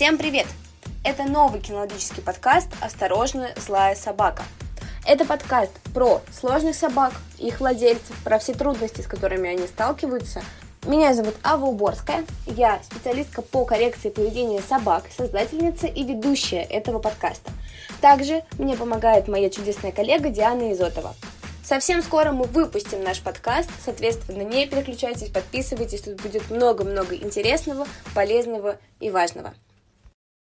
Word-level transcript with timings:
Всем 0.00 0.16
привет! 0.16 0.46
Это 1.04 1.24
новый 1.24 1.60
кинологический 1.60 2.22
подкаст 2.22 2.68
«Осторожно, 2.80 3.50
злая 3.58 3.94
собака». 3.94 4.44
Это 5.06 5.26
подкаст 5.26 5.72
про 5.92 6.22
сложных 6.32 6.74
собак, 6.74 7.12
их 7.36 7.60
владельцев, 7.60 8.16
про 8.24 8.38
все 8.38 8.54
трудности, 8.54 9.02
с 9.02 9.06
которыми 9.06 9.50
они 9.50 9.66
сталкиваются. 9.66 10.42
Меня 10.86 11.12
зовут 11.12 11.34
Ава 11.42 11.66
Уборская, 11.66 12.24
я 12.46 12.80
специалистка 12.82 13.42
по 13.42 13.66
коррекции 13.66 14.08
поведения 14.08 14.62
собак, 14.62 15.04
создательница 15.14 15.86
и 15.86 16.02
ведущая 16.02 16.62
этого 16.62 16.98
подкаста. 16.98 17.50
Также 18.00 18.42
мне 18.56 18.78
помогает 18.78 19.28
моя 19.28 19.50
чудесная 19.50 19.92
коллега 19.92 20.30
Диана 20.30 20.72
Изотова. 20.72 21.14
Совсем 21.62 22.02
скоро 22.02 22.32
мы 22.32 22.46
выпустим 22.46 23.04
наш 23.04 23.20
подкаст, 23.20 23.68
соответственно, 23.84 24.44
не 24.44 24.66
переключайтесь, 24.66 25.28
подписывайтесь, 25.28 26.00
тут 26.00 26.22
будет 26.22 26.50
много-много 26.50 27.14
интересного, 27.16 27.86
полезного 28.14 28.78
и 28.98 29.10
важного. 29.10 29.52